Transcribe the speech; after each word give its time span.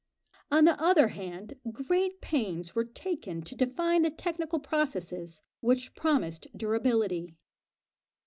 On 0.49 0.65
the 0.65 0.81
other 0.81 1.09
hand, 1.09 1.59
great 1.71 2.21
pains 2.21 2.73
were 2.73 2.85
taken 2.85 3.43
to 3.43 3.53
define 3.55 4.01
the 4.01 4.09
technical 4.09 4.57
processes 4.59 5.43
which 5.59 5.93
promised 5.93 6.47
durability. 6.57 7.35